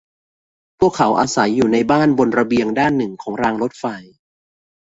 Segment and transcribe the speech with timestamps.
[0.79, 3.85] พวกเขาอาศัยอยู่ในบ้านบนระเบียงด้านหนึ่งของรางรถไฟ